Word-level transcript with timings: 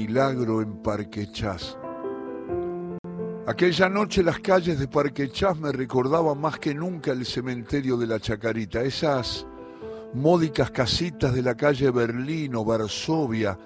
milagro 0.00 0.62
en 0.62 0.82
Parque 0.82 1.30
Chas. 1.30 1.76
Aquella 3.46 3.90
noche 3.90 4.22
las 4.22 4.40
calles 4.40 4.78
de 4.78 4.88
Parque 4.88 5.30
Chas 5.30 5.58
me 5.58 5.72
recordaban 5.72 6.40
más 6.40 6.58
que 6.58 6.74
nunca 6.74 7.12
el 7.12 7.26
cementerio 7.26 7.98
de 7.98 8.06
la 8.06 8.18
Chacarita, 8.18 8.80
esas 8.80 9.46
módicas 10.14 10.70
casitas 10.70 11.34
de 11.34 11.42
la 11.42 11.54
calle 11.54 11.90
Berlín 11.90 12.54
o 12.54 12.64
Varsovia, 12.64 13.58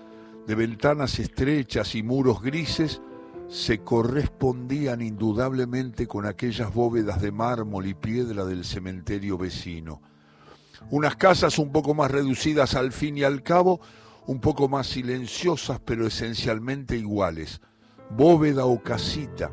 de 0.45 0.55
ventanas 0.57 1.21
estrechas 1.21 1.95
y 1.95 2.03
muros 2.03 2.43
grises, 2.43 3.01
se 3.49 3.79
correspondían 3.79 5.03
indudablemente 5.03 6.09
con 6.09 6.27
aquellas 6.27 6.75
bóvedas 6.75 7.23
de 7.23 7.31
mármol 7.31 7.87
y 7.87 7.95
piedra 7.95 8.45
del 8.45 8.65
cementerio 8.65 9.39
vecino. 9.39 10.03
Unas 10.91 11.15
casas 11.15 11.61
un 11.61 11.71
poco 11.71 11.95
más 11.95 12.11
reducidas 12.11 12.75
al 12.75 12.91
fin 12.91 13.19
y 13.19 13.23
al 13.23 13.45
cabo, 13.45 13.81
un 14.27 14.41
poco 14.41 14.69
más 14.69 14.87
silenciosas 14.87 15.81
pero 15.85 16.07
esencialmente 16.07 16.97
iguales. 16.97 17.61
Bóveda 18.11 18.65
o 18.65 18.83
casita. 18.83 19.51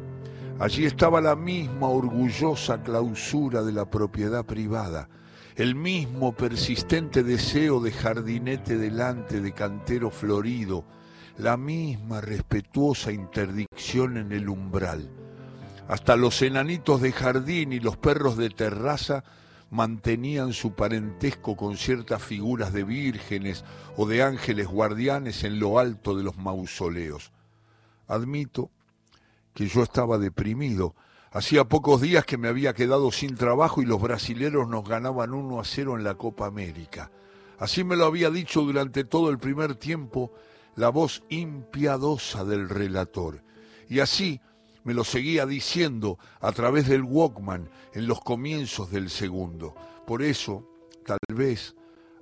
Allí 0.59 0.85
estaba 0.85 1.21
la 1.21 1.35
misma 1.35 1.88
orgullosa 1.88 2.84
clausura 2.84 3.63
de 3.63 3.71
la 3.71 3.89
propiedad 3.89 4.45
privada, 4.45 5.09
el 5.55 5.76
mismo 5.76 6.34
persistente 6.34 7.23
deseo 7.23 7.79
de 7.79 7.91
jardinete 7.91 8.77
delante 8.77 9.41
de 9.41 9.53
cantero 9.53 10.12
florido, 10.12 10.85
la 11.38 11.57
misma 11.57 12.21
respetuosa 12.21 13.12
interdicción 13.12 14.17
en 14.17 14.31
el 14.31 14.49
umbral. 14.49 15.09
Hasta 15.88 16.15
los 16.15 16.41
enanitos 16.41 17.01
de 17.01 17.12
jardín 17.12 17.73
y 17.73 17.79
los 17.79 17.98
perros 17.98 18.38
de 18.38 18.49
terraza 18.49 19.23
mantenían 19.71 20.52
su 20.52 20.73
parentesco 20.73 21.55
con 21.55 21.77
ciertas 21.77 22.21
figuras 22.21 22.73
de 22.73 22.84
vírgenes 22.84 23.63
o 23.98 24.05
de 24.05 24.21
ángeles 24.21 24.67
guardianes 24.67 25.43
en 25.45 25.59
lo 25.59 25.79
alto 25.79 26.16
de 26.16 26.23
los 26.23 26.38
mausoleos. 26.38 27.31
Admito 28.07 28.70
que 29.53 29.67
yo 29.67 29.81
estaba 29.81 30.17
deprimido. 30.17 30.93
Hacía 31.31 31.63
pocos 31.63 32.01
días 32.01 32.26
que 32.26 32.37
me 32.37 32.49
había 32.49 32.73
quedado 32.73 33.12
sin 33.12 33.35
trabajo 33.35 33.81
y 33.81 33.85
los 33.85 34.01
brasileros 34.01 34.68
nos 34.68 34.87
ganaban 34.87 35.34
uno 35.34 35.62
a 35.62 35.63
cero 35.63 35.98
en 35.98 36.03
la 36.03 36.15
Copa 36.15 36.46
América. 36.46 37.09
Así 37.57 37.85
me 37.85 37.96
lo 37.96 38.05
había 38.05 38.29
dicho 38.29 38.62
durante 38.63 39.05
todo 39.05 39.29
el 39.29 39.37
primer 39.37 39.76
tiempo 39.76 40.34
la 40.76 40.90
voz 40.90 41.24
impiadosa 41.29 42.43
del 42.43 42.68
relator. 42.68 43.41
Y 43.87 43.99
así 43.99 44.41
me 44.84 44.93
lo 44.93 45.04
seguía 45.04 45.46
diciendo 45.46 46.18
a 46.40 46.51
través 46.51 46.87
del 46.87 47.04
Walkman 47.04 47.70
en 47.93 48.07
los 48.07 48.21
comienzos 48.21 48.91
del 48.91 49.10
segundo. 49.10 49.76
Por 50.05 50.21
eso, 50.21 50.68
tal 51.05 51.20
vez, 51.34 51.76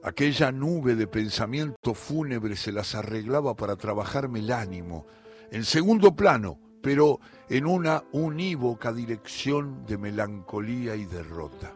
aquella 0.04 0.52
nube 0.52 0.96
de 0.96 1.08
pensamiento 1.08 1.94
fúnebre 1.94 2.56
se 2.56 2.72
las 2.72 2.96
arreglaba 2.96 3.56
para 3.56 3.76
trabajarme 3.76 4.40
el 4.40 4.52
ánimo, 4.52 5.06
en 5.52 5.64
segundo 5.64 6.16
plano, 6.16 6.60
pero 6.82 7.20
en 7.50 7.66
una 7.66 8.04
unívoca 8.12 8.94
dirección 8.94 9.86
de 9.86 9.98
melancolía 9.98 10.96
y 10.96 11.06
derrota. 11.06 11.74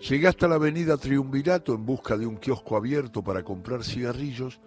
Llegué 0.00 0.28
hasta 0.28 0.46
la 0.46 0.54
avenida 0.56 0.96
Triunvirato 0.96 1.74
en 1.74 1.84
busca 1.84 2.16
de 2.16 2.26
un 2.26 2.36
kiosco 2.36 2.76
abierto 2.76 3.24
para 3.24 3.42
comprar 3.42 3.82
cigarrillos 3.82 4.60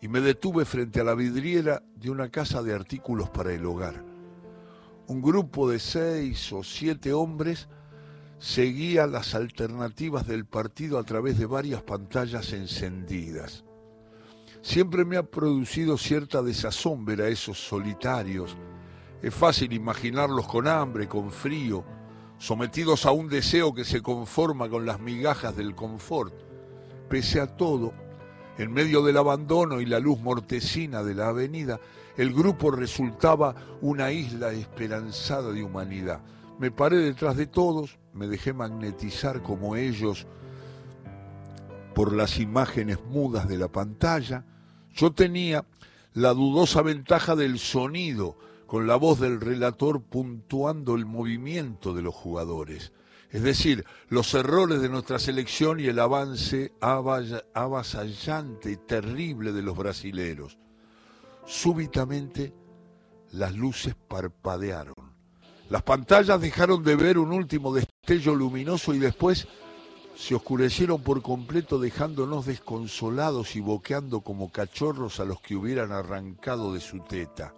y 0.00 0.08
me 0.08 0.20
detuve 0.20 0.64
frente 0.64 1.00
a 1.00 1.04
la 1.04 1.14
vidriera 1.14 1.82
de 1.96 2.10
una 2.10 2.30
casa 2.30 2.62
de 2.62 2.72
artículos 2.72 3.28
para 3.28 3.52
el 3.52 3.66
hogar. 3.66 4.09
Un 5.10 5.22
grupo 5.22 5.68
de 5.68 5.80
seis 5.80 6.52
o 6.52 6.62
siete 6.62 7.12
hombres 7.12 7.66
seguía 8.38 9.08
las 9.08 9.34
alternativas 9.34 10.24
del 10.24 10.46
partido 10.46 11.00
a 11.00 11.02
través 11.02 11.36
de 11.36 11.46
varias 11.46 11.82
pantallas 11.82 12.52
encendidas. 12.52 13.64
Siempre 14.62 15.04
me 15.04 15.16
ha 15.16 15.24
producido 15.24 15.98
cierta 15.98 16.42
desazón 16.42 17.04
ver 17.04 17.22
a 17.22 17.26
esos 17.26 17.58
solitarios. 17.58 18.56
Es 19.20 19.34
fácil 19.34 19.72
imaginarlos 19.72 20.46
con 20.46 20.68
hambre, 20.68 21.08
con 21.08 21.32
frío, 21.32 21.84
sometidos 22.38 23.04
a 23.04 23.10
un 23.10 23.28
deseo 23.28 23.74
que 23.74 23.84
se 23.84 24.02
conforma 24.02 24.68
con 24.68 24.86
las 24.86 25.00
migajas 25.00 25.56
del 25.56 25.74
confort. 25.74 26.34
Pese 27.08 27.40
a 27.40 27.48
todo, 27.48 27.92
en 28.58 28.72
medio 28.72 29.02
del 29.02 29.16
abandono 29.16 29.80
y 29.80 29.86
la 29.86 29.98
luz 29.98 30.20
mortecina 30.20 31.02
de 31.02 31.16
la 31.16 31.30
avenida, 31.30 31.80
el 32.20 32.34
grupo 32.34 32.70
resultaba 32.70 33.54
una 33.80 34.12
isla 34.12 34.52
esperanzada 34.52 35.52
de 35.52 35.62
humanidad. 35.62 36.20
Me 36.58 36.70
paré 36.70 36.98
detrás 36.98 37.34
de 37.34 37.46
todos, 37.46 37.98
me 38.12 38.26
dejé 38.26 38.52
magnetizar 38.52 39.42
como 39.42 39.74
ellos 39.74 40.26
por 41.94 42.12
las 42.12 42.38
imágenes 42.38 42.98
mudas 43.08 43.48
de 43.48 43.56
la 43.56 43.68
pantalla. 43.68 44.44
Yo 44.92 45.12
tenía 45.12 45.64
la 46.12 46.34
dudosa 46.34 46.82
ventaja 46.82 47.36
del 47.36 47.58
sonido, 47.58 48.36
con 48.66 48.86
la 48.86 48.96
voz 48.96 49.18
del 49.18 49.40
relator 49.40 50.02
puntuando 50.02 50.96
el 50.96 51.06
movimiento 51.06 51.94
de 51.94 52.02
los 52.02 52.14
jugadores 52.14 52.92
es 53.30 53.42
decir, 53.42 53.84
los 54.08 54.34
errores 54.34 54.82
de 54.82 54.88
nuestra 54.88 55.20
selección 55.20 55.78
y 55.78 55.86
el 55.86 56.00
avance 56.00 56.72
avasallante 56.80 58.72
y 58.72 58.76
terrible 58.76 59.52
de 59.52 59.62
los 59.62 59.76
brasileros. 59.76 60.58
Súbitamente 61.50 62.54
las 63.32 63.52
luces 63.56 63.96
parpadearon. 64.06 64.94
Las 65.68 65.82
pantallas 65.82 66.40
dejaron 66.40 66.84
de 66.84 66.94
ver 66.94 67.18
un 67.18 67.32
último 67.32 67.74
destello 67.74 68.36
luminoso 68.36 68.94
y 68.94 69.00
después 69.00 69.48
se 70.14 70.36
oscurecieron 70.36 71.02
por 71.02 71.22
completo 71.22 71.80
dejándonos 71.80 72.46
desconsolados 72.46 73.56
y 73.56 73.60
boqueando 73.60 74.20
como 74.20 74.52
cachorros 74.52 75.18
a 75.18 75.24
los 75.24 75.40
que 75.40 75.56
hubieran 75.56 75.90
arrancado 75.90 76.72
de 76.72 76.80
su 76.80 77.00
teta. 77.00 77.52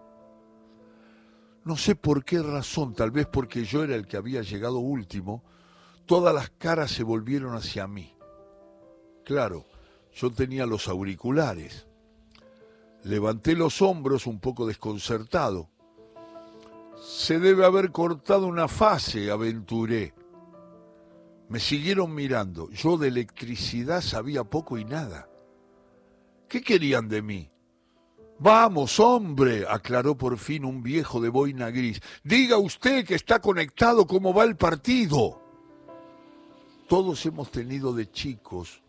No 1.66 1.76
sé 1.76 1.94
por 1.94 2.24
qué 2.24 2.42
razón, 2.42 2.94
tal 2.94 3.10
vez 3.10 3.26
porque 3.26 3.66
yo 3.66 3.84
era 3.84 3.94
el 3.94 4.06
que 4.06 4.16
había 4.16 4.40
llegado 4.40 4.78
último, 4.78 5.44
todas 6.06 6.34
las 6.34 6.48
caras 6.48 6.92
se 6.92 7.02
volvieron 7.02 7.54
hacia 7.54 7.86
mí. 7.86 8.16
Claro, 9.22 9.66
yo 10.14 10.30
tenía 10.30 10.64
los 10.64 10.88
auriculares. 10.88 11.91
Levanté 13.04 13.54
los 13.54 13.82
hombros 13.82 14.26
un 14.26 14.38
poco 14.38 14.66
desconcertado. 14.66 15.68
Se 17.02 17.38
debe 17.40 17.64
haber 17.64 17.90
cortado 17.90 18.46
una 18.46 18.68
fase, 18.68 19.30
aventuré. 19.30 20.14
Me 21.48 21.58
siguieron 21.58 22.14
mirando. 22.14 22.70
Yo 22.70 22.96
de 22.96 23.08
electricidad 23.08 24.00
sabía 24.00 24.44
poco 24.44 24.78
y 24.78 24.84
nada. 24.84 25.28
¿Qué 26.48 26.62
querían 26.62 27.08
de 27.08 27.22
mí? 27.22 27.50
Vamos, 28.38 28.98
hombre, 29.00 29.66
aclaró 29.68 30.16
por 30.16 30.38
fin 30.38 30.64
un 30.64 30.82
viejo 30.82 31.20
de 31.20 31.28
boina 31.28 31.70
gris. 31.70 32.00
Diga 32.24 32.56
usted 32.56 33.04
que 33.04 33.14
está 33.14 33.40
conectado 33.40 34.06
cómo 34.06 34.32
va 34.32 34.44
el 34.44 34.56
partido. 34.56 35.40
Todos 36.88 37.24
hemos 37.26 37.50
tenido 37.50 37.92
de 37.92 38.10
chicos 38.10 38.82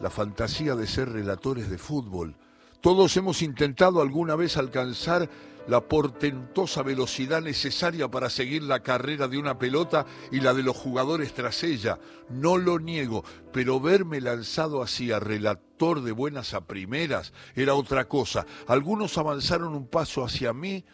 la 0.00 0.10
fantasía 0.10 0.74
de 0.74 0.86
ser 0.86 1.10
relatores 1.10 1.70
de 1.70 1.78
fútbol. 1.78 2.36
Todos 2.84 3.16
hemos 3.16 3.40
intentado 3.40 4.02
alguna 4.02 4.36
vez 4.36 4.58
alcanzar 4.58 5.30
la 5.66 5.88
portentosa 5.88 6.82
velocidad 6.82 7.40
necesaria 7.40 8.10
para 8.10 8.28
seguir 8.28 8.62
la 8.62 8.82
carrera 8.82 9.26
de 9.26 9.38
una 9.38 9.58
pelota 9.58 10.04
y 10.30 10.40
la 10.40 10.52
de 10.52 10.62
los 10.62 10.76
jugadores 10.76 11.32
tras 11.32 11.64
ella. 11.64 11.98
No 12.28 12.58
lo 12.58 12.78
niego, 12.78 13.24
pero 13.54 13.80
verme 13.80 14.20
lanzado 14.20 14.82
así 14.82 15.12
a 15.12 15.18
relator 15.18 16.02
de 16.02 16.12
buenas 16.12 16.52
a 16.52 16.66
primeras 16.66 17.32
era 17.54 17.74
otra 17.74 18.06
cosa. 18.06 18.44
Algunos 18.66 19.16
avanzaron 19.16 19.74
un 19.74 19.88
paso 19.88 20.22
hacia 20.22 20.52
mí. 20.52 20.84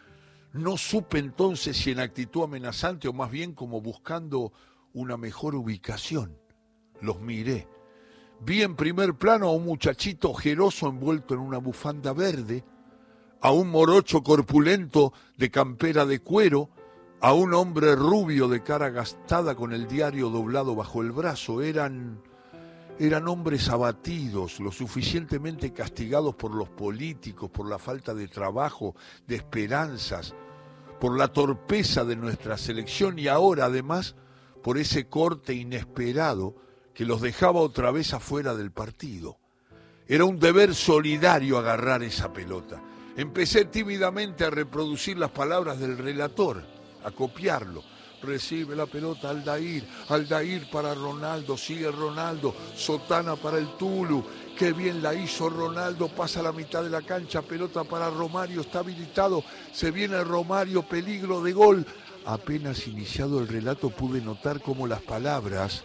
No 0.53 0.77
supe 0.77 1.19
entonces 1.19 1.77
si 1.77 1.91
en 1.91 1.99
actitud 1.99 2.45
amenazante 2.45 3.09
o 3.09 3.13
más 3.13 3.33
bien 3.33 3.53
como 3.53 3.81
buscando 3.81 4.53
una 4.93 5.17
mejor 5.17 5.57
ubicación. 5.57 6.39
Los 7.01 7.21
miré. 7.21 7.67
Vi 8.43 8.63
en 8.63 8.75
primer 8.75 9.15
plano 9.15 9.49
a 9.49 9.53
un 9.53 9.65
muchachito 9.65 10.31
ojeroso 10.31 10.89
envuelto 10.89 11.35
en 11.35 11.41
una 11.41 11.59
bufanda 11.59 12.13
verde, 12.13 12.65
a 13.43 13.53
un 13.53 13.69
morocho 13.71 14.23
corpulento 14.23 15.13
de 15.37 15.51
campera 15.51 16.07
de 16.07 16.21
cuero, 16.21 16.71
a 17.21 17.35
un 17.35 17.53
hombre 17.53 17.95
rubio 17.95 18.49
de 18.49 18.63
cara 18.63 18.89
gastada 18.89 19.55
con 19.55 19.75
el 19.75 19.87
diario 19.87 20.31
doblado 20.31 20.75
bajo 20.75 21.03
el 21.03 21.13
brazo. 21.13 21.61
Eran 21.61 22.23
eran 22.99 23.29
hombres 23.29 23.71
abatidos, 23.71 24.61
lo 24.61 24.71
suficientemente 24.71 25.73
castigados 25.73 26.35
por 26.35 26.55
los 26.55 26.69
políticos, 26.69 27.51
por 27.51 27.67
la 27.67 27.79
falta 27.79 28.13
de 28.13 28.29
trabajo, 28.29 28.95
de 29.27 29.37
esperanzas, 29.37 30.35
por 31.01 31.17
la 31.17 31.29
torpeza 31.29 32.05
de 32.05 32.17
nuestra 32.17 32.59
selección 32.59 33.19
y 33.19 33.27
ahora 33.27 33.67
además 33.67 34.17
por 34.63 34.77
ese 34.77 35.09
corte 35.09 35.55
inesperado 35.55 36.57
que 37.01 37.07
los 37.07 37.23
dejaba 37.23 37.61
otra 37.61 37.91
vez 37.93 38.13
afuera 38.13 38.55
del 38.55 38.73
partido. 38.73 39.39
Era 40.07 40.27
un 40.27 40.39
deber 40.39 40.75
solidario 40.75 41.57
agarrar 41.57 42.03
esa 42.03 42.31
pelota. 42.31 42.79
Empecé 43.17 43.65
tímidamente 43.65 44.45
a 44.45 44.51
reproducir 44.51 45.17
las 45.17 45.31
palabras 45.31 45.81
del 45.81 45.97
relator, 45.97 46.63
a 47.03 47.11
copiarlo. 47.11 47.83
recibe 48.23 48.77
la 48.77 48.85
pelota 48.85 49.31
Aldair, 49.31 49.83
Aldair 50.11 50.69
para 50.71 50.95
Ronaldo, 50.95 51.57
sigue 51.57 51.91
Ronaldo, 51.91 52.55
Sotana 52.77 53.35
para 53.35 53.57
el 53.57 53.79
Tulu, 53.79 54.23
qué 54.59 54.75
bien 54.75 55.03
la 55.03 55.15
hizo 55.15 55.49
Ronaldo, 55.49 56.15
pasa 56.15 56.43
la 56.43 56.53
mitad 56.53 56.83
de 56.83 56.91
la 56.91 57.01
cancha, 57.01 57.41
pelota 57.41 57.83
para 57.83 58.11
Romario, 58.11 58.61
está 58.61 58.81
habilitado, 58.81 59.43
se 59.73 59.91
viene 59.91 60.23
Romario, 60.23 60.83
peligro 60.83 61.41
de 61.41 61.55
gol. 61.55 61.87
Apenas 62.27 62.87
iniciado 62.87 63.41
el 63.41 63.49
relato 63.49 63.89
pude 63.89 64.21
notar 64.21 64.61
cómo 64.61 64.87
las 64.87 65.01
palabras, 65.01 65.83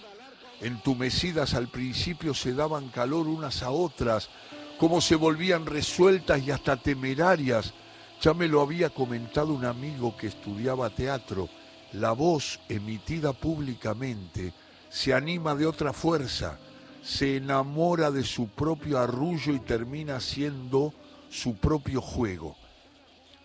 entumecidas 0.62 1.54
al 1.54 1.68
principio, 1.68 2.34
se 2.34 2.54
daban 2.54 2.90
calor 2.90 3.28
unas 3.28 3.64
a 3.64 3.72
otras, 3.72 4.30
cómo 4.78 5.02
se 5.02 5.16
volvían 5.16 5.66
resueltas 5.66 6.42
y 6.42 6.52
hasta 6.52 6.78
temerarias. 6.78 7.74
Ya 8.22 8.34
me 8.34 8.48
lo 8.48 8.62
había 8.62 8.90
comentado 8.90 9.54
un 9.54 9.66
amigo 9.66 10.16
que 10.18 10.28
estudiaba 10.28 10.90
teatro 10.90 11.50
la 11.96 12.12
voz 12.12 12.60
emitida 12.68 13.32
públicamente 13.32 14.54
se 14.90 15.14
anima 15.14 15.56
de 15.56 15.66
otra 15.66 15.94
fuerza, 15.94 16.58
se 17.04 17.38
enamora 17.38 18.12
de 18.12 18.24
su 18.24 18.48
propio 18.48 19.00
arrullo 19.00 19.54
y 19.54 19.60
termina 19.60 20.20
siendo 20.20 20.94
su 21.30 21.56
propio 21.56 22.02
juego. 22.02 22.56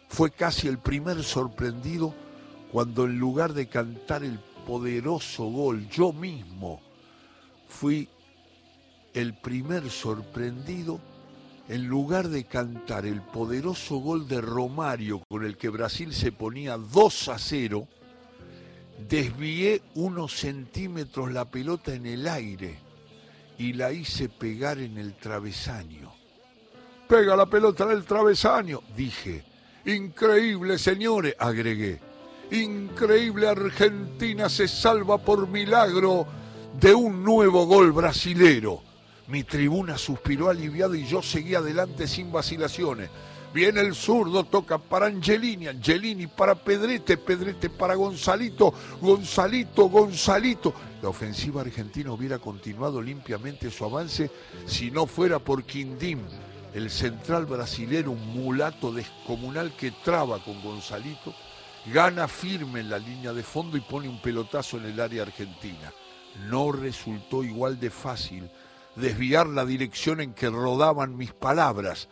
Fue 0.09 0.31
casi 0.31 0.69
el 0.69 0.79
primer 0.79 1.23
sorprendido 1.23 2.15
cuando 2.73 3.05
en 3.05 3.19
lugar 3.19 3.53
de 3.53 3.69
cantar 3.69 4.25
el 4.25 4.39
poderoso 4.67 5.45
gol, 5.45 5.89
yo 5.89 6.13
mismo 6.13 6.81
fui 7.71 8.09
el 9.15 9.35
primer 9.35 9.89
sorprendido 9.91 11.01
en 11.69 11.87
lugar 11.87 12.29
de 12.29 12.45
cantar 12.45 13.07
el 13.07 13.23
poderoso 13.23 13.99
gol 13.99 14.29
de 14.29 14.41
Romario 14.41 15.23
con 15.29 15.45
el 15.45 15.57
que 15.57 15.69
Brasil 15.69 16.13
se 16.13 16.33
ponía 16.33 16.77
2 16.77 17.29
a 17.29 17.39
0, 17.39 17.87
desvié 19.09 19.81
unos 19.95 20.35
centímetros 20.35 21.33
la 21.33 21.45
pelota 21.45 21.95
en 21.95 22.07
el 22.07 22.27
aire 22.27 22.79
y 23.57 23.73
la 23.75 23.93
hice 23.93 24.29
pegar 24.29 24.79
en 24.79 24.99
el 24.99 25.15
travesaño. 25.15 26.13
Pega 27.09 27.37
la 27.37 27.47
pelota 27.47 27.85
en 27.85 27.91
el 27.93 28.05
travesaño, 28.05 28.83
dije. 28.97 29.45
Increíble, 29.87 30.79
señores, 30.79 31.35
agregué. 31.39 32.01
Increíble 32.51 33.49
Argentina 33.49 34.49
se 34.49 34.67
salva 34.67 35.19
por 35.19 35.49
milagro 35.49 36.27
de 36.79 36.95
un 36.95 37.25
nuevo 37.25 37.67
gol 37.67 37.93
brasilero. 37.93 38.83
Mi 39.29 39.45
tribuna 39.45 39.97
suspiró 39.97 40.49
aliviado 40.49 40.95
y 40.95 41.07
yo 41.07 41.23
seguí 41.23 41.55
adelante 41.55 42.07
sin 42.07 42.33
vacilaciones. 42.33 43.11
Viene 43.53 43.81
el 43.81 43.97
zurdo, 43.97 44.45
toca 44.45 44.79
para 44.79 45.07
Angelini, 45.07 45.67
Angelini 45.67 46.29
para 46.29 46.55
Pedrete, 46.55 47.17
Pedrete 47.17 47.69
para 47.69 47.97
Gonzalito, 47.97 48.73
Gonzalito, 49.01 49.89
Gonzalito. 49.89 50.73
La 51.03 51.09
ofensiva 51.09 51.63
argentina 51.63 52.13
hubiera 52.13 52.39
continuado 52.39 53.03
limpiamente 53.03 53.71
su 53.71 53.85
avance 53.85 54.31
si 54.67 54.93
no 54.93 55.07
fuera 55.07 55.41
por 55.41 55.65
Quindim, 55.65 56.21
el 56.75 56.91
central 56.91 57.47
brasilero, 57.47 58.13
un 58.13 58.25
mulato 58.29 58.93
descomunal 58.93 59.73
que 59.77 59.91
traba 60.05 60.39
con 60.45 60.63
Gonzalito, 60.63 61.35
gana 61.93 62.29
firme 62.29 62.81
en 62.81 62.91
la 62.91 62.99
línea 62.99 63.33
de 63.33 63.43
fondo 63.43 63.77
y 63.77 63.81
pone 63.81 64.09
un 64.09 64.21
pelotazo 64.21 64.77
en 64.77 64.85
el 64.85 65.01
área 65.01 65.23
argentina. 65.23 65.93
No 66.49 66.73
resultó 66.73 67.45
igual 67.45 67.79
de 67.81 67.91
fácil 67.91 68.51
desviar 68.97 69.47
la 69.47 69.65
dirección 69.65 70.21
en 70.21 70.35
que 70.35 70.51
rodaban 70.51 71.17
mis 71.17 71.33
palabras 71.33 72.09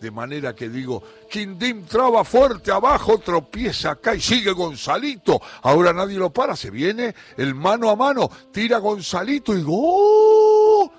de 0.00 0.10
manera 0.10 0.54
que 0.54 0.68
digo, 0.68 1.02
Quindim 1.30 1.84
traba 1.84 2.24
fuerte 2.24 2.72
abajo, 2.72 3.18
tropieza 3.18 3.92
acá 3.92 4.14
y 4.14 4.20
sigue 4.20 4.52
Gonzalito. 4.52 5.40
Ahora 5.62 5.92
nadie 5.92 6.18
lo 6.18 6.30
para, 6.30 6.56
se 6.56 6.70
viene 6.70 7.14
el 7.36 7.54
mano 7.54 7.90
a 7.90 7.96
mano, 7.96 8.30
tira 8.50 8.78
Gonzalito 8.78 9.56
y 9.56 9.64
¡oh! 9.68 10.90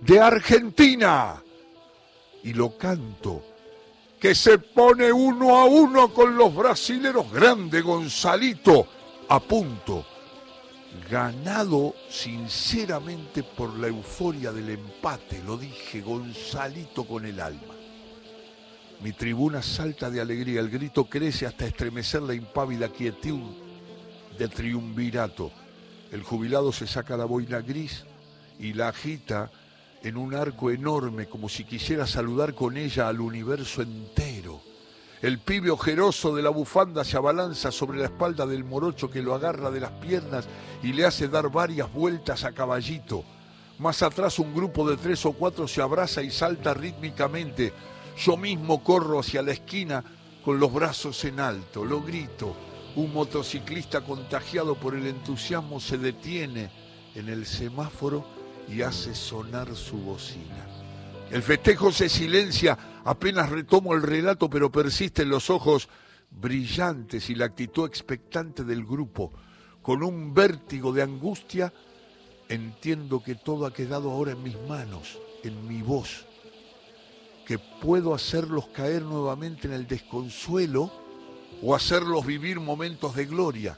De 0.00 0.18
Argentina. 0.18 1.40
Y 2.42 2.54
lo 2.54 2.76
canto, 2.76 3.42
que 4.18 4.34
se 4.34 4.58
pone 4.58 5.12
uno 5.12 5.56
a 5.56 5.66
uno 5.66 6.12
con 6.12 6.36
los 6.36 6.54
brasileros. 6.54 7.30
Grande 7.30 7.82
Gonzalito, 7.82 8.86
a 9.28 9.38
punto. 9.38 10.04
Ganado 11.08 11.94
sinceramente 12.08 13.42
por 13.44 13.78
la 13.78 13.86
euforia 13.86 14.50
del 14.50 14.70
empate, 14.70 15.40
lo 15.44 15.56
dije, 15.56 16.00
Gonzalito 16.00 17.04
con 17.04 17.24
el 17.26 17.38
alma. 17.40 17.74
Mi 19.00 19.12
tribuna 19.12 19.62
salta 19.62 20.10
de 20.10 20.20
alegría, 20.20 20.60
el 20.60 20.68
grito 20.68 21.04
crece 21.04 21.46
hasta 21.46 21.66
estremecer 21.66 22.22
la 22.22 22.34
impávida 22.34 22.88
quietud 22.88 23.40
del 24.36 24.50
triunvirato. 24.50 25.52
El 26.10 26.22
jubilado 26.22 26.72
se 26.72 26.86
saca 26.86 27.16
la 27.16 27.24
boina 27.24 27.60
gris 27.60 28.04
y 28.58 28.72
la 28.72 28.88
agita 28.88 29.50
en 30.02 30.16
un 30.16 30.34
arco 30.34 30.70
enorme 30.70 31.26
como 31.26 31.48
si 31.48 31.64
quisiera 31.64 32.06
saludar 32.06 32.54
con 32.54 32.76
ella 32.76 33.08
al 33.08 33.20
universo 33.20 33.82
entero. 33.82 34.29
El 35.22 35.38
pibe 35.38 35.70
ojeroso 35.70 36.34
de 36.34 36.42
la 36.42 36.48
bufanda 36.48 37.04
se 37.04 37.18
abalanza 37.18 37.70
sobre 37.70 37.98
la 37.98 38.06
espalda 38.06 38.46
del 38.46 38.64
morocho 38.64 39.10
que 39.10 39.20
lo 39.20 39.34
agarra 39.34 39.70
de 39.70 39.80
las 39.80 39.90
piernas 39.92 40.46
y 40.82 40.94
le 40.94 41.04
hace 41.04 41.28
dar 41.28 41.50
varias 41.50 41.92
vueltas 41.92 42.44
a 42.44 42.52
caballito. 42.52 43.22
Más 43.78 44.02
atrás 44.02 44.38
un 44.38 44.54
grupo 44.54 44.88
de 44.88 44.96
tres 44.96 45.26
o 45.26 45.32
cuatro 45.32 45.68
se 45.68 45.82
abraza 45.82 46.22
y 46.22 46.30
salta 46.30 46.72
rítmicamente 46.72 47.72
yo 48.16 48.36
mismo 48.36 48.82
corro 48.82 49.20
hacia 49.20 49.42
la 49.42 49.52
esquina 49.52 50.04
con 50.44 50.58
los 50.58 50.72
brazos 50.72 51.24
en 51.24 51.40
alto, 51.40 51.84
lo 51.84 52.02
grito. 52.02 52.54
Un 52.96 53.12
motociclista 53.12 54.00
contagiado 54.00 54.74
por 54.74 54.94
el 54.94 55.06
entusiasmo 55.06 55.80
se 55.80 55.96
detiene 55.96 56.70
en 57.14 57.28
el 57.28 57.46
semáforo 57.46 58.24
y 58.68 58.82
hace 58.82 59.14
sonar 59.14 59.74
su 59.76 59.98
bocina. 59.98 60.79
El 61.30 61.42
festejo 61.42 61.92
se 61.92 62.08
silencia, 62.08 62.76
apenas 63.04 63.50
retomo 63.50 63.94
el 63.94 64.02
relato, 64.02 64.50
pero 64.50 64.70
persisten 64.70 65.28
los 65.28 65.50
ojos 65.50 65.88
brillantes 66.30 67.30
y 67.30 67.34
la 67.34 67.46
actitud 67.46 67.86
expectante 67.86 68.64
del 68.64 68.84
grupo. 68.84 69.32
Con 69.82 70.02
un 70.02 70.34
vértigo 70.34 70.92
de 70.92 71.02
angustia, 71.02 71.72
entiendo 72.48 73.22
que 73.22 73.36
todo 73.36 73.66
ha 73.66 73.72
quedado 73.72 74.10
ahora 74.10 74.32
en 74.32 74.42
mis 74.42 74.56
manos, 74.68 75.18
en 75.44 75.66
mi 75.66 75.82
voz 75.82 76.26
que 77.50 77.58
puedo 77.58 78.14
hacerlos 78.14 78.68
caer 78.68 79.02
nuevamente 79.02 79.66
en 79.66 79.74
el 79.74 79.88
desconsuelo 79.88 80.88
o 81.60 81.74
hacerlos 81.74 82.24
vivir 82.24 82.60
momentos 82.60 83.16
de 83.16 83.26
gloria. 83.26 83.76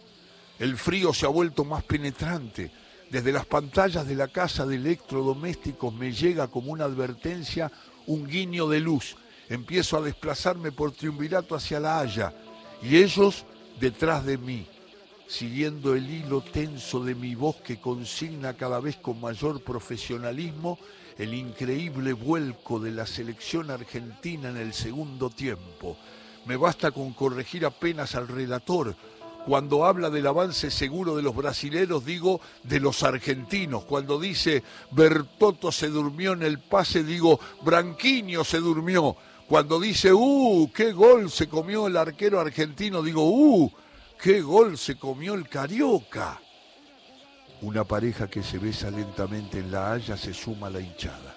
El 0.58 0.76
frío 0.76 1.14
se 1.14 1.24
ha 1.24 1.30
vuelto 1.30 1.64
más 1.64 1.82
penetrante. 1.82 2.70
Desde 3.12 3.30
las 3.30 3.44
pantallas 3.44 4.08
de 4.08 4.14
la 4.14 4.28
casa 4.28 4.64
de 4.64 4.76
electrodomésticos 4.76 5.92
me 5.92 6.12
llega 6.12 6.48
como 6.48 6.72
una 6.72 6.86
advertencia 6.86 7.70
un 8.06 8.26
guiño 8.26 8.66
de 8.68 8.80
luz. 8.80 9.16
Empiezo 9.50 9.98
a 9.98 10.00
desplazarme 10.00 10.72
por 10.72 10.92
triunvirato 10.92 11.54
hacia 11.54 11.78
la 11.78 12.00
Haya 12.00 12.32
y 12.82 12.96
ellos 12.96 13.44
detrás 13.78 14.24
de 14.24 14.38
mí, 14.38 14.66
siguiendo 15.28 15.94
el 15.94 16.08
hilo 16.08 16.40
tenso 16.40 17.04
de 17.04 17.14
mi 17.14 17.34
voz 17.34 17.56
que 17.56 17.78
consigna 17.78 18.56
cada 18.56 18.80
vez 18.80 18.96
con 18.96 19.20
mayor 19.20 19.62
profesionalismo 19.62 20.78
el 21.18 21.34
increíble 21.34 22.14
vuelco 22.14 22.80
de 22.80 22.92
la 22.92 23.04
selección 23.04 23.70
argentina 23.70 24.48
en 24.48 24.56
el 24.56 24.72
segundo 24.72 25.28
tiempo. 25.28 25.98
Me 26.46 26.56
basta 26.56 26.90
con 26.92 27.12
corregir 27.12 27.66
apenas 27.66 28.14
al 28.14 28.26
relator. 28.26 28.96
Cuando 29.46 29.84
habla 29.84 30.08
del 30.08 30.26
avance 30.26 30.70
seguro 30.70 31.16
de 31.16 31.22
los 31.22 31.34
brasileros, 31.34 32.04
digo 32.04 32.40
de 32.62 32.78
los 32.78 33.02
argentinos. 33.02 33.84
Cuando 33.84 34.20
dice 34.20 34.62
Bertotto 34.92 35.72
se 35.72 35.88
durmió 35.88 36.32
en 36.32 36.42
el 36.42 36.60
pase, 36.60 37.02
digo 37.02 37.40
Branquiño 37.64 38.44
se 38.44 38.58
durmió. 38.58 39.16
Cuando 39.48 39.80
dice, 39.80 40.12
¡uh! 40.12 40.70
¡Qué 40.72 40.92
gol 40.92 41.30
se 41.30 41.48
comió 41.48 41.86
el 41.86 41.96
arquero 41.96 42.40
argentino! 42.40 43.02
Digo, 43.02 43.24
¡uh! 43.28 43.70
¡Qué 44.18 44.40
gol 44.40 44.78
se 44.78 44.96
comió 44.96 45.34
el 45.34 45.48
carioca! 45.48 46.40
Una 47.60 47.84
pareja 47.84 48.28
que 48.28 48.42
se 48.42 48.58
besa 48.58 48.90
lentamente 48.90 49.58
en 49.58 49.70
la 49.70 49.92
haya 49.92 50.16
se 50.16 50.32
suma 50.32 50.68
a 50.68 50.70
la 50.70 50.80
hinchada. 50.80 51.36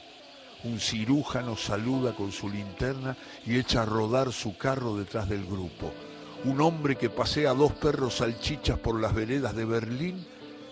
Un 0.64 0.80
cirujano 0.80 1.58
saluda 1.58 2.16
con 2.16 2.32
su 2.32 2.50
linterna 2.50 3.18
y 3.46 3.58
echa 3.58 3.82
a 3.82 3.86
rodar 3.86 4.32
su 4.32 4.58
carro 4.58 4.96
detrás 4.96 5.28
del 5.28 5.46
grupo. 5.46 5.92
Un 6.44 6.62
hombre 6.62 6.96
que 6.96 7.10
pasea 7.10 7.54
dos 7.54 7.72
perros 7.74 8.18
salchichas 8.18 8.77
por 8.77 9.00
las 9.00 9.15
veredas 9.15 9.56
de 9.56 9.65
Berlín 9.65 10.25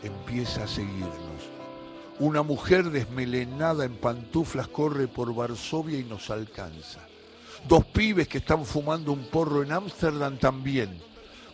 empieza 0.04 0.66
a 0.66 0.68
seguirnos. 0.68 1.54
Una 2.20 2.44
mujer 2.44 2.92
desmelenada 2.92 3.86
en 3.86 3.96
pantuflas 3.96 4.68
corre 4.68 5.08
por 5.08 5.34
Varsovia 5.34 5.98
y 5.98 6.04
nos 6.04 6.30
alcanza. 6.30 7.00
Dos 7.68 7.86
pibes 7.86 8.28
que 8.28 8.40
están 8.40 8.66
fumando 8.66 9.12
un 9.12 9.26
porro 9.30 9.64
en 9.64 9.72
Ámsterdam 9.72 10.38
también, 10.38 11.02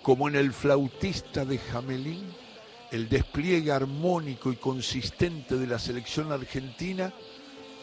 como 0.02 0.28
en 0.28 0.36
el 0.36 0.52
flautista 0.52 1.46
de 1.46 1.60
Jamelín 1.60 2.26
el 2.92 3.08
despliegue 3.08 3.72
armónico 3.72 4.52
y 4.52 4.56
consistente 4.56 5.56
de 5.56 5.68
la 5.68 5.78
selección 5.78 6.32
argentina 6.32 7.14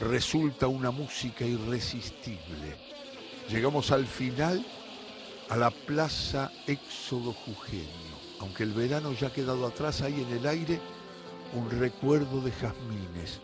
resulta 0.00 0.66
una 0.66 0.90
música 0.90 1.44
irresistible. 1.44 2.76
Llegamos 3.48 3.92
al 3.92 4.06
final 4.06 4.66
a 5.48 5.56
la 5.56 5.70
Plaza 5.70 6.50
Éxodo 6.66 7.32
Jujeño. 7.32 8.16
aunque 8.40 8.64
el 8.64 8.72
verano 8.72 9.12
ya 9.12 9.28
ha 9.28 9.32
quedado 9.32 9.66
atrás, 9.66 10.02
hay 10.02 10.20
en 10.20 10.30
el 10.36 10.46
aire 10.46 10.78
un 11.54 11.70
recuerdo 11.70 12.40
de 12.40 12.52
jazmines. 12.52 13.40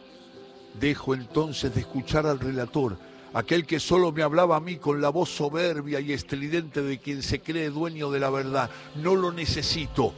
Dejo 0.78 1.14
entonces 1.14 1.74
de 1.74 1.80
escuchar 1.80 2.26
al 2.26 2.40
relator, 2.40 2.98
aquel 3.32 3.66
que 3.66 3.80
solo 3.80 4.12
me 4.12 4.22
hablaba 4.22 4.56
a 4.56 4.60
mí 4.60 4.76
con 4.76 5.00
la 5.00 5.08
voz 5.08 5.30
soberbia 5.30 6.00
y 6.00 6.12
estridente 6.12 6.82
de 6.82 6.98
quien 6.98 7.22
se 7.22 7.40
cree 7.40 7.70
dueño 7.70 8.10
de 8.10 8.20
la 8.20 8.30
verdad. 8.30 8.70
No 8.96 9.14
lo 9.14 9.32
necesito. 9.32 10.12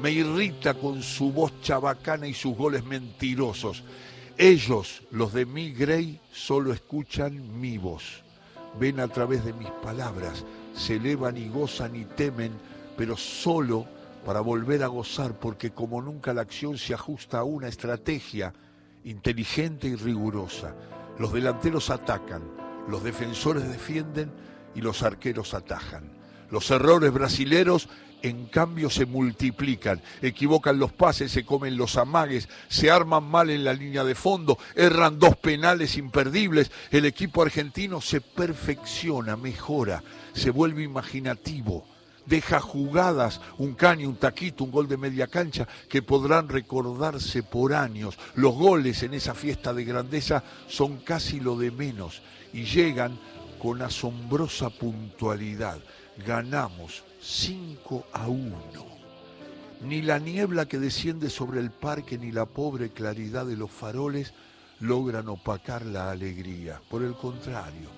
Me 0.00 0.10
irrita 0.10 0.74
con 0.74 1.02
su 1.02 1.32
voz 1.32 1.52
chabacana 1.62 2.26
y 2.26 2.34
sus 2.34 2.56
goles 2.56 2.84
mentirosos. 2.84 3.82
Ellos, 4.36 5.02
los 5.10 5.32
de 5.32 5.46
mi 5.46 5.72
Grey, 5.72 6.20
solo 6.32 6.72
escuchan 6.72 7.60
mi 7.60 7.78
voz. 7.78 8.22
Ven 8.78 8.98
a 8.98 9.06
través 9.06 9.44
de 9.44 9.52
mis 9.52 9.70
palabras, 9.70 10.44
se 10.74 10.96
elevan 10.96 11.36
y 11.36 11.48
gozan 11.48 11.96
y 11.96 12.04
temen, 12.04 12.52
pero 12.96 13.16
solo 13.16 13.86
para 14.24 14.40
volver 14.40 14.82
a 14.82 14.88
gozar, 14.88 15.38
porque 15.38 15.70
como 15.70 16.00
nunca 16.00 16.32
la 16.32 16.42
acción 16.42 16.78
se 16.78 16.94
ajusta 16.94 17.38
a 17.38 17.44
una 17.44 17.68
estrategia 17.68 18.52
inteligente 19.04 19.86
y 19.86 19.96
rigurosa. 19.96 20.74
Los 21.18 21.32
delanteros 21.32 21.90
atacan, 21.90 22.42
los 22.88 23.04
defensores 23.04 23.68
defienden 23.68 24.30
y 24.74 24.80
los 24.80 25.02
arqueros 25.02 25.54
atajan. 25.54 26.10
Los 26.50 26.70
errores 26.70 27.12
brasileros 27.12 27.88
en 28.24 28.46
cambio 28.46 28.88
se 28.88 29.04
multiplican, 29.04 30.00
equivocan 30.22 30.78
los 30.78 30.92
pases, 30.92 31.30
se 31.30 31.44
comen 31.44 31.76
los 31.76 31.98
amagues, 31.98 32.48
se 32.68 32.90
arman 32.90 33.22
mal 33.22 33.50
en 33.50 33.64
la 33.64 33.74
línea 33.74 34.02
de 34.02 34.14
fondo, 34.14 34.58
erran 34.74 35.18
dos 35.18 35.36
penales 35.36 35.98
imperdibles, 35.98 36.72
el 36.90 37.04
equipo 37.04 37.42
argentino 37.42 38.00
se 38.00 38.22
perfecciona, 38.22 39.36
mejora, 39.36 40.02
se 40.32 40.48
vuelve 40.48 40.82
imaginativo, 40.82 41.86
deja 42.24 42.60
jugadas, 42.60 43.42
un 43.58 43.74
caño, 43.74 44.08
un 44.08 44.16
taquito, 44.16 44.64
un 44.64 44.70
gol 44.70 44.88
de 44.88 44.96
media 44.96 45.26
cancha, 45.26 45.68
que 45.90 46.00
podrán 46.00 46.48
recordarse 46.48 47.42
por 47.42 47.74
años. 47.74 48.18
Los 48.36 48.54
goles 48.54 49.02
en 49.02 49.12
esa 49.12 49.34
fiesta 49.34 49.74
de 49.74 49.84
grandeza 49.84 50.42
son 50.66 50.96
casi 50.96 51.40
lo 51.40 51.58
de 51.58 51.70
menos 51.70 52.22
y 52.54 52.64
llegan 52.64 53.18
con 53.58 53.82
asombrosa 53.82 54.70
puntualidad. 54.70 55.78
Ganamos 56.16 57.02
5 57.20 58.06
a 58.12 58.28
1. 58.28 58.56
Ni 59.82 60.00
la 60.00 60.18
niebla 60.20 60.66
que 60.66 60.78
desciende 60.78 61.28
sobre 61.28 61.60
el 61.60 61.72
parque 61.72 62.16
ni 62.18 62.30
la 62.30 62.46
pobre 62.46 62.90
claridad 62.90 63.44
de 63.44 63.56
los 63.56 63.70
faroles 63.70 64.32
logran 64.78 65.28
opacar 65.28 65.84
la 65.84 66.12
alegría. 66.12 66.80
Por 66.88 67.02
el 67.02 67.14
contrario, 67.14 67.90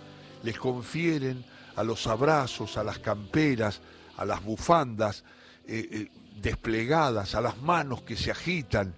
les 0.42 0.58
confieren 0.58 1.44
a 1.76 1.84
los 1.84 2.06
abrazos, 2.06 2.78
a 2.78 2.84
las 2.84 2.98
camperas, 2.98 3.82
a 4.16 4.24
las 4.24 4.42
bufandas 4.42 5.22
eh, 5.66 5.86
eh, 5.90 6.10
desplegadas, 6.40 7.34
a 7.34 7.42
las 7.42 7.60
manos 7.60 8.02
que 8.02 8.16
se 8.16 8.30
agitan, 8.30 8.94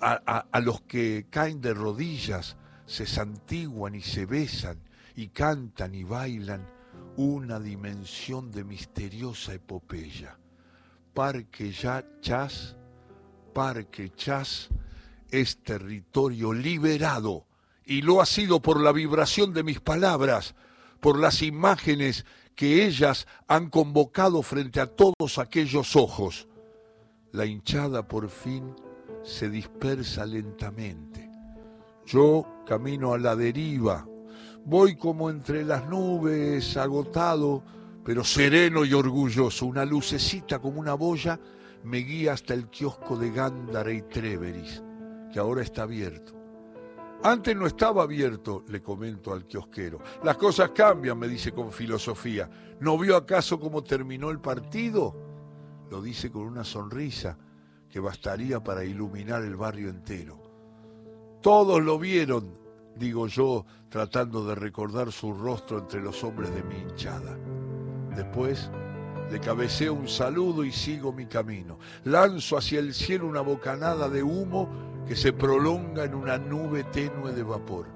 a, 0.00 0.44
a 0.52 0.60
los 0.60 0.82
que 0.82 1.26
caen 1.30 1.60
de 1.60 1.72
rodillas, 1.72 2.56
se 2.86 3.06
santiguan 3.06 3.94
y 3.94 4.02
se 4.02 4.26
besan 4.26 4.78
y 5.16 5.28
cantan 5.28 5.94
y 5.94 6.04
bailan 6.04 6.77
una 7.16 7.58
dimensión 7.58 8.50
de 8.50 8.64
misteriosa 8.64 9.54
epopeya. 9.54 10.38
Parque 11.14 11.72
ya 11.72 12.04
Chas, 12.20 12.76
Parque 13.52 14.12
Chas 14.14 14.68
es 15.30 15.58
territorio 15.62 16.52
liberado 16.52 17.46
y 17.84 18.02
lo 18.02 18.20
ha 18.20 18.26
sido 18.26 18.60
por 18.60 18.80
la 18.80 18.92
vibración 18.92 19.52
de 19.52 19.62
mis 19.62 19.80
palabras, 19.80 20.54
por 21.00 21.18
las 21.18 21.42
imágenes 21.42 22.24
que 22.54 22.84
ellas 22.84 23.26
han 23.46 23.70
convocado 23.70 24.42
frente 24.42 24.80
a 24.80 24.86
todos 24.86 25.38
aquellos 25.38 25.96
ojos. 25.96 26.48
La 27.32 27.46
hinchada 27.46 28.06
por 28.06 28.28
fin 28.30 28.74
se 29.22 29.48
dispersa 29.48 30.26
lentamente. 30.26 31.30
Yo 32.06 32.46
camino 32.66 33.12
a 33.12 33.18
la 33.18 33.36
deriva, 33.36 34.06
voy 34.64 34.96
como 34.96 35.30
entre 35.30 35.64
las 35.64 35.88
nubes, 35.88 36.76
agotado, 36.76 37.62
pero 38.04 38.24
sereno 38.24 38.84
y 38.84 38.94
orgulloso. 38.94 39.66
Una 39.66 39.84
lucecita 39.84 40.58
como 40.58 40.80
una 40.80 40.94
boya 40.94 41.38
me 41.84 41.98
guía 41.98 42.32
hasta 42.32 42.54
el 42.54 42.68
kiosco 42.68 43.16
de 43.16 43.30
Gándara 43.30 43.92
y 43.92 44.02
Treveris, 44.02 44.82
que 45.32 45.38
ahora 45.38 45.62
está 45.62 45.82
abierto. 45.82 46.38
Antes 47.22 47.56
no 47.56 47.66
estaba 47.66 48.04
abierto, 48.04 48.64
le 48.68 48.80
comento 48.80 49.32
al 49.32 49.44
kiosquero. 49.44 49.98
Las 50.22 50.36
cosas 50.36 50.70
cambian, 50.70 51.18
me 51.18 51.26
dice 51.26 51.50
con 51.50 51.72
filosofía. 51.72 52.48
¿No 52.80 52.96
vio 52.96 53.16
acaso 53.16 53.58
cómo 53.58 53.82
terminó 53.82 54.30
el 54.30 54.38
partido? 54.38 55.16
Lo 55.90 56.00
dice 56.00 56.30
con 56.30 56.42
una 56.42 56.62
sonrisa 56.62 57.36
que 57.90 57.98
bastaría 57.98 58.62
para 58.62 58.84
iluminar 58.84 59.42
el 59.42 59.56
barrio 59.56 59.88
entero. 59.88 60.40
Todos 61.40 61.82
lo 61.82 61.98
vieron, 61.98 62.56
digo 62.98 63.26
yo, 63.26 63.64
tratando 63.88 64.44
de 64.44 64.54
recordar 64.54 65.12
su 65.12 65.32
rostro 65.32 65.78
entre 65.78 66.00
los 66.00 66.22
hombres 66.24 66.54
de 66.54 66.62
mi 66.64 66.76
hinchada. 66.76 67.36
Después 68.14 68.70
le 69.30 69.40
cabeceo 69.40 69.94
un 69.94 70.08
saludo 70.08 70.64
y 70.64 70.72
sigo 70.72 71.12
mi 71.12 71.26
camino. 71.26 71.78
Lanzo 72.04 72.56
hacia 72.56 72.80
el 72.80 72.94
cielo 72.94 73.26
una 73.26 73.40
bocanada 73.40 74.08
de 74.08 74.22
humo 74.22 74.68
que 75.06 75.14
se 75.16 75.32
prolonga 75.32 76.04
en 76.04 76.14
una 76.14 76.38
nube 76.38 76.84
tenue 76.84 77.32
de 77.32 77.42
vapor. 77.42 77.86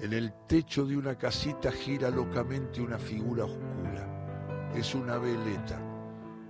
En 0.00 0.12
el 0.12 0.32
techo 0.46 0.84
de 0.84 0.96
una 0.96 1.16
casita 1.16 1.70
gira 1.72 2.10
locamente 2.10 2.80
una 2.80 2.98
figura 2.98 3.44
oscura. 3.44 4.70
Es 4.74 4.94
una 4.94 5.18
veleta, 5.18 5.78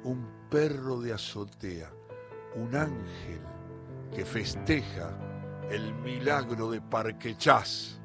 un 0.04 0.26
perro 0.50 1.00
de 1.00 1.12
azotea, 1.12 1.90
un 2.56 2.74
ángel 2.76 3.40
que 4.14 4.24
festeja 4.24 5.31
el 5.72 5.94
milagro 5.94 6.70
de 6.70 6.80
Parquechás. 6.82 8.01